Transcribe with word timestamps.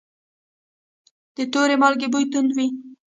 د 1.35 1.37
تور 1.53 1.69
مالګې 1.81 2.07
بوی 2.13 2.25
توند 2.31 2.49
وي. 2.57 2.67